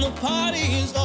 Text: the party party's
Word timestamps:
the 0.00 0.10
party 0.12 0.60
party's 0.60 0.99